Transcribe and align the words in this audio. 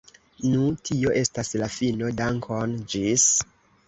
Nu 0.51 0.61
tio 0.89 1.11
estas 1.19 1.51
la 1.63 1.67
fino, 1.73 2.09
dankon 2.21 2.73
ĝis. 2.95 3.27